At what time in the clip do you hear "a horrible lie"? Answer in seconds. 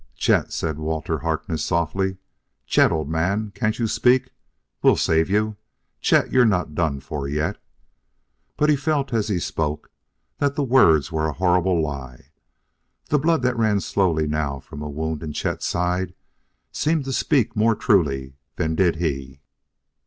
11.27-12.31